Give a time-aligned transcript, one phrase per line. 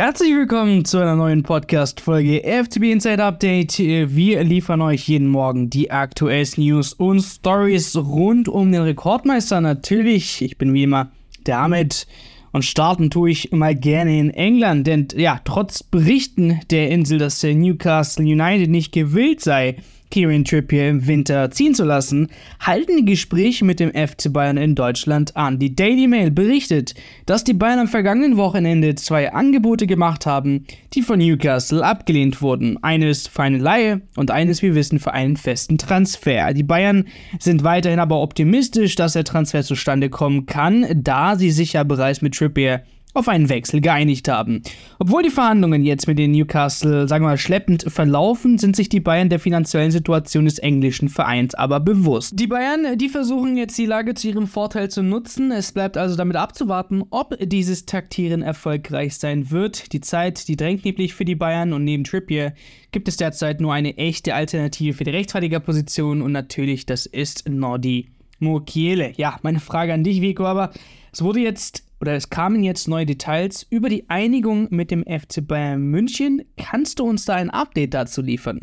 [0.00, 3.80] Herzlich willkommen zu einer neuen Podcast-Folge FTB Inside Update.
[3.80, 9.60] Wir liefern euch jeden Morgen die aktuellsten News und Stories rund um den Rekordmeister.
[9.60, 11.10] Natürlich, ich bin wie immer
[11.50, 12.06] Ahmed
[12.52, 17.40] und starten tue ich mal gerne in England, denn ja, trotz Berichten der Insel, dass
[17.40, 19.78] der Newcastle United nicht gewillt sei,
[20.10, 22.28] Kieran Trippier im Winter ziehen zu lassen,
[22.60, 25.58] halten die Gespräche mit dem FC Bayern in Deutschland an.
[25.58, 26.94] Die Daily Mail berichtet,
[27.26, 30.64] dass die Bayern am vergangenen Wochenende zwei Angebote gemacht haben,
[30.94, 32.82] die von Newcastle abgelehnt wurden.
[32.82, 36.54] Eines für eine Laie und eines, wir wissen, für einen festen Transfer.
[36.54, 37.04] Die Bayern
[37.38, 42.22] sind weiterhin aber optimistisch, dass der Transfer zustande kommen kann, da sie sich ja bereits
[42.22, 42.82] mit Trippier
[43.18, 44.62] auf einen Wechsel geeinigt haben.
[44.98, 49.00] Obwohl die Verhandlungen jetzt mit den Newcastle, sagen wir mal, schleppend verlaufen, sind sich die
[49.00, 52.32] Bayern der finanziellen Situation des englischen Vereins aber bewusst.
[52.38, 55.50] Die Bayern, die versuchen jetzt die Lage zu ihrem Vorteil zu nutzen.
[55.50, 59.92] Es bleibt also damit abzuwarten, ob dieses Taktieren erfolgreich sein wird.
[59.92, 62.54] Die Zeit, die drängt nämlich für die Bayern und neben Trippier
[62.92, 68.08] gibt es derzeit nur eine echte Alternative für die Rechtsverteidigerposition und natürlich das ist Nordi
[68.38, 69.12] Mukiele.
[69.16, 70.70] Ja, meine Frage an dich, Vico, aber
[71.12, 75.46] es wurde jetzt oder es kamen jetzt neue Details über die Einigung mit dem FC
[75.46, 76.44] Bayern München.
[76.56, 78.60] Kannst du uns da ein Update dazu liefern?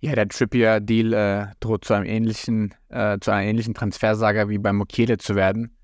[0.00, 4.72] Ja, der Trippier-Deal äh, droht zu einem ähnlichen, äh, zu einer ähnlichen Transfersaga wie bei
[4.72, 5.76] Mokiele zu werden.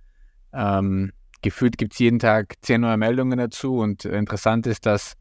[0.53, 5.15] Ähm, gefühlt gibt es jeden Tag zehn neue Meldungen dazu und interessant ist, dass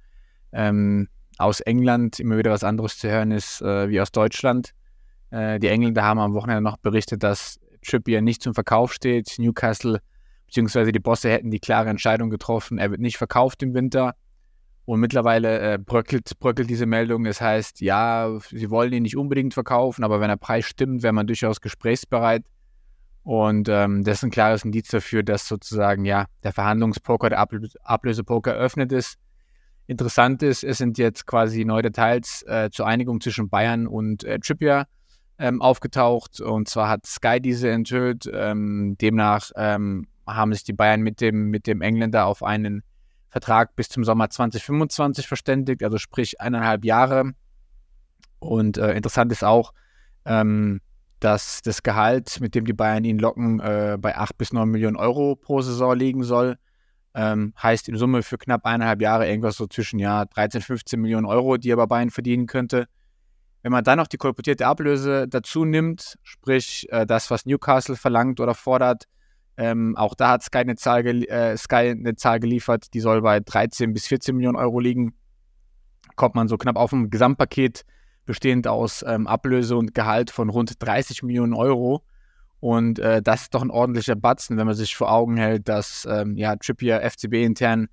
[0.54, 4.74] ähm, aus England immer wieder was anderes zu hören ist äh, wie aus Deutschland.
[5.32, 9.36] Äh, die Engländer haben am Wochenende noch berichtet, dass Trippier nicht zum Verkauf steht.
[9.38, 10.02] Newcastle
[10.54, 14.14] beziehungsweise die Bosse hätten die klare Entscheidung getroffen, er wird nicht verkauft im Winter.
[14.86, 17.24] Und mittlerweile äh, bröckelt, bröckelt diese Meldung.
[17.24, 21.14] Das heißt, ja, sie wollen ihn nicht unbedingt verkaufen, aber wenn der Preis stimmt, wäre
[21.14, 22.44] man durchaus gesprächsbereit.
[23.24, 27.68] Und ähm, das ist ein klares Indiz dafür, dass sozusagen ja der Verhandlungspoker, der Ablö
[27.82, 29.16] Ablösepoker eröffnet ist.
[29.88, 34.38] Interessant ist, es sind jetzt quasi neue Details äh, zur Einigung zwischen Bayern und äh,
[34.40, 34.86] Trippier
[35.40, 36.42] ähm, aufgetaucht.
[36.42, 38.30] Und zwar hat Sky diese enthüllt.
[38.32, 42.84] Ähm, demnach ähm, haben sich die Bayern mit dem, mit dem Engländer auf einen
[43.30, 47.32] Vertrag bis zum Sommer 2025 verständigt, also sprich eineinhalb Jahre.
[48.40, 49.74] Und äh, interessant ist auch,
[50.26, 50.82] ähm,
[51.20, 54.98] dass das Gehalt, mit dem die Bayern ihn locken, äh, bei 8 bis 9 Millionen
[54.98, 56.58] Euro pro Saison liegen soll.
[57.16, 61.26] Ähm, heißt in Summe für knapp eineinhalb Jahre irgendwas so zwischen ja, 13, 15 Millionen
[61.26, 62.88] Euro, die er bei Bayern verdienen könnte.
[63.64, 68.40] Wenn man dann noch die kolportierte Ablöse dazu nimmt, sprich äh, das, was Newcastle verlangt
[68.40, 69.08] oder fordert,
[69.56, 73.40] ähm, auch da hat Sky eine, Zahl äh, Sky eine Zahl geliefert, die soll bei
[73.40, 75.14] 13 bis 14 Millionen Euro liegen.
[76.16, 77.86] Kommt man so knapp auf ein Gesamtpaket
[78.26, 82.04] bestehend aus ähm, Ablöse und Gehalt von rund 30 Millionen Euro.
[82.60, 86.08] Und äh, das ist doch ein ordentlicher Batzen, wenn man sich vor Augen hält, dass
[86.10, 87.88] ähm, ja, Trippier FCB intern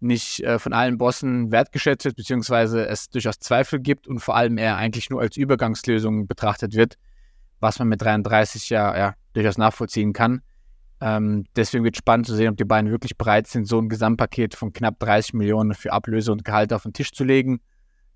[0.00, 4.58] nicht äh, von allen Bossen wertgeschätzt wird, beziehungsweise es durchaus Zweifel gibt und vor allem
[4.58, 6.96] er eigentlich nur als Übergangslösung betrachtet wird,
[7.60, 10.42] was man mit 33 ja, ja durchaus nachvollziehen kann.
[11.02, 14.54] Ähm, deswegen wird spannend zu sehen, ob die beiden wirklich bereit sind, so ein Gesamtpaket
[14.54, 17.60] von knapp 30 Millionen für Ablöse und Gehalt auf den Tisch zu legen.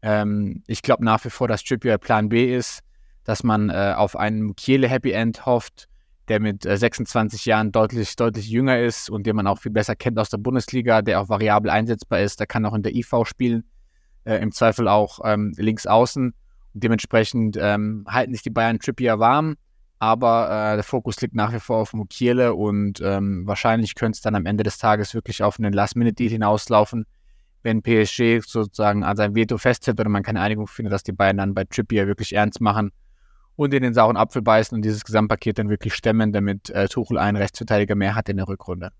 [0.02, 2.80] Ähm, ich glaube nach wie vor, dass Trippier Plan B ist,
[3.24, 5.88] dass man äh, auf einen Kiele Happy End hofft,
[6.28, 9.96] der mit äh, 26 Jahren deutlich, deutlich jünger ist und den man auch viel besser
[9.96, 12.40] kennt aus der Bundesliga, der auch variabel einsetzbar ist.
[12.40, 13.64] Der kann auch in der IV spielen,
[14.24, 16.34] äh, im Zweifel auch ähm, links außen.
[16.74, 19.56] Und dementsprechend ähm, halten sich die Bayern Trippier warm
[20.04, 24.20] aber äh, der Fokus liegt nach wie vor auf Mukiele und ähm, wahrscheinlich könnte es
[24.20, 27.06] dann am Ende des Tages wirklich auf einen Last-Minute-Deal hinauslaufen,
[27.62, 31.38] wenn PSG sozusagen an sein Veto festhält oder man keine Einigung findet, dass die beiden
[31.38, 32.90] dann bei Trippier wirklich ernst machen
[33.56, 37.18] und in den sauren Apfel beißen und dieses Gesamtpaket dann wirklich stemmen, damit äh, Tuchel
[37.18, 38.90] einen Rechtsverteidiger mehr hat in der Rückrunde.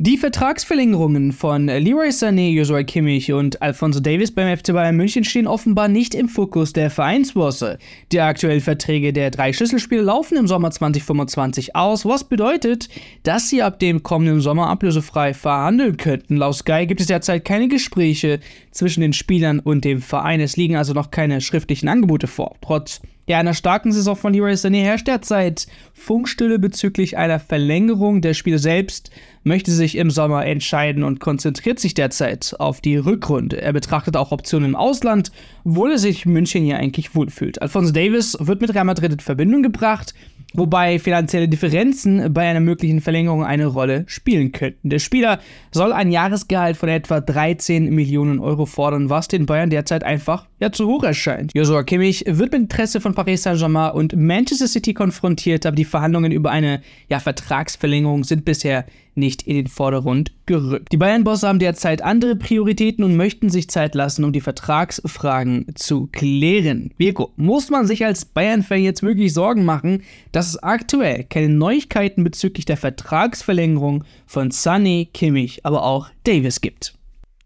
[0.00, 5.48] Die Vertragsverlängerungen von Leroy Sané, Joshua Kimmich und Alfonso Davis beim FC Bayern München stehen
[5.48, 7.78] offenbar nicht im Fokus der Vereinsbosse.
[8.12, 12.88] Die aktuellen Verträge der drei Schlüsselspiele laufen im Sommer 2025 aus, was bedeutet,
[13.24, 16.36] dass sie ab dem kommenden Sommer ablösefrei verhandeln könnten.
[16.36, 18.38] Laut Sky gibt es derzeit keine Gespräche
[18.70, 20.40] zwischen den Spielern und dem Verein.
[20.40, 22.54] Es liegen also noch keine schriftlichen Angebote vor.
[22.60, 28.22] Trotz ja, einer starken Saison von Leroy Sané herrscht derzeit Funkstille bezüglich einer Verlängerung.
[28.22, 29.10] Der Spieler selbst
[29.44, 33.60] möchte sich im Sommer entscheiden und konzentriert sich derzeit auf die Rückrunde.
[33.60, 35.30] Er betrachtet auch Optionen im Ausland,
[35.66, 37.60] obwohl er sich München hier eigentlich wohlfühlt.
[37.60, 40.14] Alfonso Davis wird mit Real Madrid in Verbindung gebracht
[40.54, 44.88] wobei finanzielle Differenzen bei einer möglichen Verlängerung eine Rolle spielen könnten.
[44.88, 45.40] Der Spieler
[45.72, 50.72] soll ein Jahresgehalt von etwa 13 Millionen Euro fordern, was den Bayern derzeit einfach ja
[50.72, 51.52] zu hoch erscheint.
[51.54, 56.32] Joshua Kimmich wird mit Interesse von Paris Saint-Germain und Manchester City konfrontiert, aber die Verhandlungen
[56.32, 58.86] über eine ja, Vertragsverlängerung sind bisher
[59.18, 60.92] nicht in den Vordergrund gerückt.
[60.92, 66.08] Die Bayern-Bosse haben derzeit andere Prioritäten und möchten sich Zeit lassen, um die Vertragsfragen zu
[66.12, 66.92] klären.
[66.96, 72.24] Virko, muss man sich als Bayern-Fan jetzt wirklich Sorgen machen, dass es aktuell keine Neuigkeiten
[72.24, 76.94] bezüglich der Vertragsverlängerung von Sunny, Kimmich, aber auch Davis gibt?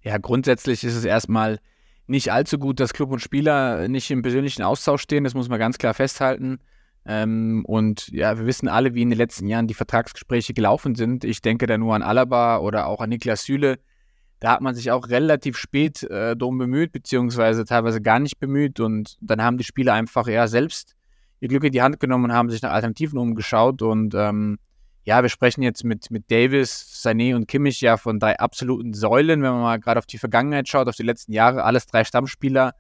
[0.03, 1.59] Ja, grundsätzlich ist es erstmal
[2.07, 5.25] nicht allzu gut, dass Club und Spieler nicht im persönlichen Austausch stehen.
[5.25, 6.59] Das muss man ganz klar festhalten.
[7.05, 11.25] Ähm, und ja, wir wissen alle, wie in den letzten Jahren die Vertragsgespräche gelaufen sind.
[11.25, 13.79] Ich denke da nur an Alaba oder auch an Niklas Süle.
[14.39, 18.81] Da hat man sich auch relativ spät äh, darum bemüht, beziehungsweise teilweise gar nicht bemüht.
[18.81, 20.95] Und dann haben die Spieler einfach ja selbst
[21.41, 23.83] ihr Glück in die Hand genommen und haben sich nach Alternativen umgeschaut.
[23.83, 24.59] Und ähm,
[25.05, 29.43] ja, wir sprechen jetzt mit, mit Davis, Sané und Kimmich ja von drei absoluten Säulen,
[29.43, 32.75] wenn man mal gerade auf die Vergangenheit schaut, auf die letzten Jahre, alles drei Stammspieler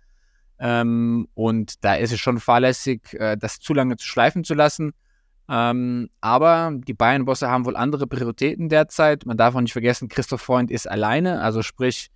[0.64, 4.92] ähm, und da ist es schon fahrlässig, äh, das zu lange zu schleifen zu lassen.
[5.48, 9.26] Ähm, aber die Bayern-Bosse haben wohl andere Prioritäten derzeit.
[9.26, 12.10] Man darf auch nicht vergessen, Christoph Freund ist alleine, also sprich,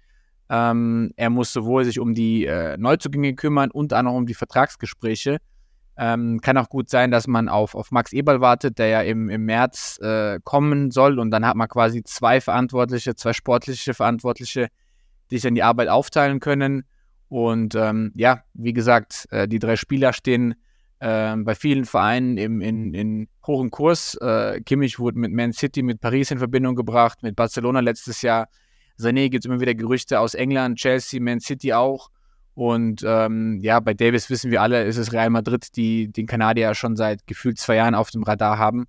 [0.48, 4.34] ähm, er muss sowohl sich um die äh, Neuzugänge kümmern und auch noch um die
[4.34, 5.38] Vertragsgespräche.
[5.98, 9.28] Ähm, kann auch gut sein, dass man auf, auf Max Eberl wartet, der ja im,
[9.28, 11.18] im März äh, kommen soll.
[11.18, 14.68] Und dann hat man quasi zwei Verantwortliche, zwei sportliche Verantwortliche,
[15.32, 16.84] die sich dann die Arbeit aufteilen können.
[17.28, 20.54] Und ähm, ja, wie gesagt, äh, die drei Spieler stehen
[21.00, 24.14] äh, bei vielen Vereinen im, in, in hohem Kurs.
[24.20, 28.48] Äh, Kimmich wurde mit Man City, mit Paris in Verbindung gebracht, mit Barcelona letztes Jahr.
[28.98, 32.10] Sané gibt es immer wieder Gerüchte aus England, Chelsea, Man City auch.
[32.54, 36.74] Und ähm, ja, bei Davis wissen wir alle, ist es Real Madrid, die den Kanadier
[36.74, 38.86] schon seit gefühlt zwei Jahren auf dem Radar haben.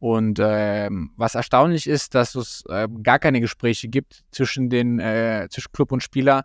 [0.00, 5.46] Und ähm, was erstaunlich ist, dass es äh, gar keine Gespräche gibt zwischen den äh,
[5.50, 6.44] zwischen Club und Spieler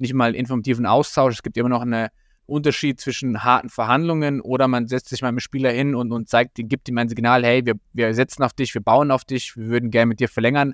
[0.00, 1.34] nicht mal informativen Austausch.
[1.34, 2.08] Es gibt immer noch einen
[2.46, 6.28] Unterschied zwischen harten Verhandlungen oder man setzt sich mal mit dem Spieler hin und, und
[6.28, 9.56] zeigt, gibt ihm ein Signal, hey, wir, wir setzen auf dich, wir bauen auf dich,
[9.56, 10.72] wir würden gerne mit dir verlängern.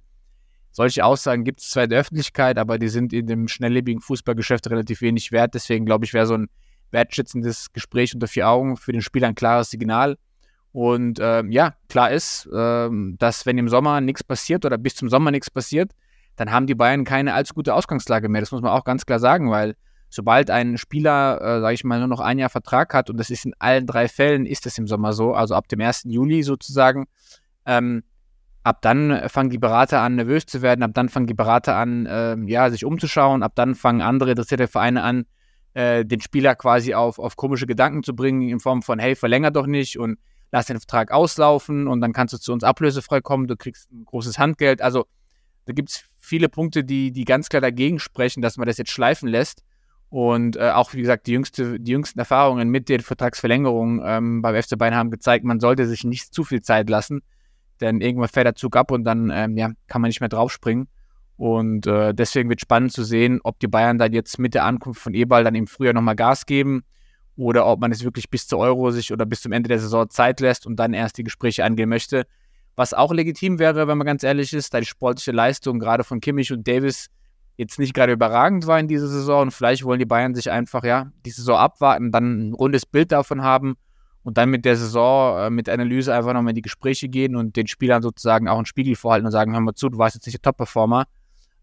[0.71, 4.69] Solche Aussagen gibt es zwar in der Öffentlichkeit, aber die sind in dem schnelllebigen Fußballgeschäft
[4.71, 5.55] relativ wenig wert.
[5.55, 6.49] Deswegen glaube ich, wäre so ein
[6.91, 10.17] wertschätzendes Gespräch unter vier Augen für den Spieler ein klares Signal.
[10.73, 15.09] Und ähm, ja, klar ist, ähm, dass wenn im Sommer nichts passiert oder bis zum
[15.09, 15.93] Sommer nichts passiert,
[16.37, 18.41] dann haben die Bayern keine allzu gute Ausgangslage mehr.
[18.41, 19.75] Das muss man auch ganz klar sagen, weil
[20.11, 23.31] sobald ein Spieler, äh, sage ich mal, nur noch ein Jahr Vertrag hat, und das
[23.31, 26.05] ist in allen drei Fällen, ist es im Sommer so, also ab dem 1.
[26.05, 27.07] Juli sozusagen,
[27.67, 28.05] ähm,
[28.63, 32.07] ab dann fangen die Berater an, nervös zu werden, ab dann fangen die Berater an,
[32.07, 35.27] äh, ja, sich umzuschauen, ab dann fangen andere interessierte Vereine an,
[35.75, 39.51] äh, den Spieler quasi auf, auf komische Gedanken zu bringen, in Form von, hey, verlänger
[39.51, 40.19] doch nicht und
[40.53, 44.05] lass den Vertrag auslaufen und dann kannst du zu uns ablösefrei kommen, du kriegst ein
[44.05, 44.81] großes Handgeld.
[44.81, 45.07] Also
[45.67, 48.91] da gibt es viele Punkte, die, die ganz klar dagegen sprechen, dass man das jetzt
[48.91, 49.63] schleifen lässt.
[50.11, 54.63] Und äh, auch, wie gesagt, die, jüngste, die jüngsten Erfahrungen mit den Vertragsverlängerungen ähm, beim
[54.63, 57.23] FC Bayern haben gezeigt, man sollte sich nicht zu viel Zeit lassen,
[57.81, 60.87] denn irgendwann fährt der Zug ab und dann ähm, ja, kann man nicht mehr draufspringen.
[61.37, 65.01] Und äh, deswegen wird spannend zu sehen, ob die Bayern dann jetzt mit der Ankunft
[65.01, 66.85] von Ebal dann im Frühjahr nochmal Gas geben
[67.37, 70.09] oder ob man es wirklich bis zur Euro sich oder bis zum Ende der Saison
[70.09, 72.27] Zeit lässt und dann erst die Gespräche angehen möchte.
[72.77, 76.21] Was auch legitim wäre, wenn man ganz ehrlich ist, da die sportliche Leistung gerade von
[76.21, 77.09] Kimmich und Davis
[77.57, 80.83] jetzt nicht gerade überragend war in dieser Saison und vielleicht wollen die Bayern sich einfach
[80.83, 83.77] ja die Saison abwarten, dann ein rundes Bild davon haben
[84.25, 87.55] und dann mit der Saison äh, mit Analyse einfach nochmal in die Gespräche gehen und
[87.57, 90.27] den Spielern sozusagen auch einen Spiegel vorhalten und sagen, hör mal zu, du warst jetzt
[90.27, 91.05] nicht der Top-Performer,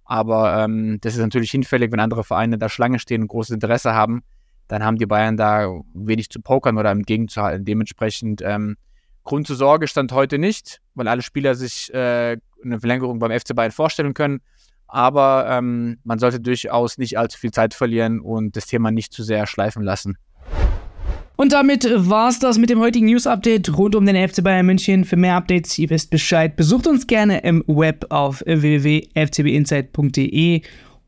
[0.06, 3.94] aber ähm, das ist natürlich hinfällig, wenn andere Vereine da Schlange stehen und großes Interesse
[3.94, 4.24] haben,
[4.70, 7.66] dann haben die Bayern da wenig zu pokern oder entgegenzuhalten.
[7.66, 8.78] Dementsprechend ähm,
[9.24, 13.56] Grund zur Sorge stand heute nicht, weil alle Spieler sich äh, eine Verlängerung beim FC
[13.56, 14.42] Bayern vorstellen können.
[14.88, 19.24] Aber ähm, man sollte durchaus nicht allzu viel Zeit verlieren und das Thema nicht zu
[19.24, 20.18] sehr schleifen lassen.
[21.38, 25.06] Und damit war's das mit dem heutigen News-Update rund um den FC Bayern München.
[25.06, 30.62] Für mehr Updates, ihr wisst Bescheid, besucht uns gerne im Web auf www.fcbinsight.de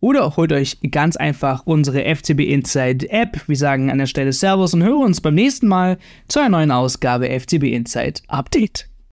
[0.03, 3.41] oder holt euch ganz einfach unsere FCB Inside App.
[3.47, 6.71] Wir sagen an der Stelle Servus und hören uns beim nächsten Mal zu einer neuen
[6.71, 8.92] Ausgabe FCB Inside Update.